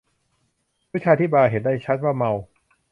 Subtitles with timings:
[0.89, 2.31] ผู้ชายที่บาร์เห็นได้ชัดว่าเมา